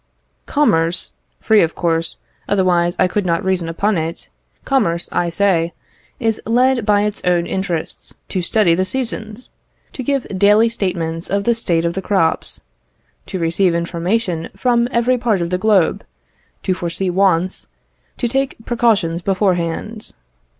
Commerce 0.47 1.11
(free, 1.41 1.61
of 1.61 1.75
course, 1.75 2.17
otherwise 2.49 2.95
I 2.97 3.07
could 3.07 3.23
not 3.23 3.45
reason 3.45 3.69
upon 3.69 3.99
it), 3.99 4.29
commerce, 4.65 5.07
I 5.11 5.29
say, 5.29 5.73
is 6.19 6.41
led 6.47 6.87
by 6.87 7.01
its 7.01 7.23
own 7.23 7.45
interests 7.45 8.15
to 8.29 8.41
study 8.41 8.73
the 8.73 8.83
seasons, 8.83 9.51
to 9.93 10.01
give 10.01 10.25
daily 10.39 10.69
statements 10.69 11.29
of 11.29 11.43
the 11.43 11.53
state 11.53 11.85
of 11.85 11.93
the 11.93 12.01
crops, 12.01 12.61
to 13.27 13.37
receive 13.37 13.75
information 13.75 14.49
from 14.57 14.87
every 14.89 15.19
part 15.19 15.39
of 15.39 15.51
the 15.51 15.59
globe, 15.59 16.03
to 16.63 16.73
foresee 16.73 17.11
wants, 17.11 17.67
to 18.17 18.27
take 18.27 18.55
precautions 18.65 19.21
beforehand. 19.21 20.13